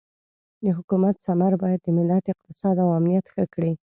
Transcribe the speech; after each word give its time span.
د 0.63 0.65
حکومت 0.77 1.15
ثمر 1.25 1.53
باید 1.61 1.81
د 1.83 1.87
ملت 1.97 2.23
اقتصاد 2.33 2.75
او 2.83 2.89
امنیت 2.99 3.25
ښه 3.33 3.43
کړي. 3.53 3.73